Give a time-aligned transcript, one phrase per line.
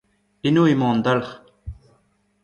[0.47, 1.33] Eno emañ an dalc'h.